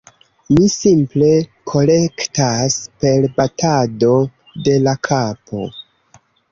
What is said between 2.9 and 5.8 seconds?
per batado de la kapo.